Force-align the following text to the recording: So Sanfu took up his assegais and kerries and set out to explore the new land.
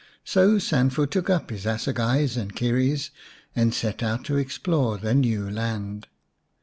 So 0.25 0.57
Sanfu 0.57 1.05
took 1.05 1.29
up 1.29 1.51
his 1.51 1.67
assegais 1.67 2.35
and 2.35 2.55
kerries 2.55 3.11
and 3.55 3.71
set 3.71 4.01
out 4.01 4.23
to 4.23 4.35
explore 4.35 4.97
the 4.97 5.13
new 5.13 5.47
land. 5.47 6.07